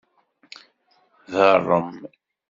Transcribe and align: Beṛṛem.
Beṛṛem. 1.33 1.89